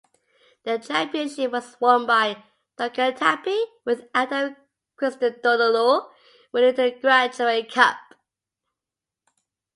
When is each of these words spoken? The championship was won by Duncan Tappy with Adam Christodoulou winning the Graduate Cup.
The 0.63 0.79
championship 0.79 1.51
was 1.51 1.77
won 1.79 2.07
by 2.07 2.43
Duncan 2.75 3.13
Tappy 3.13 3.61
with 3.85 4.09
Adam 4.15 4.55
Christodoulou 4.99 6.09
winning 6.51 6.73
the 6.73 6.97
Graduate 6.99 7.71
Cup. 7.71 7.97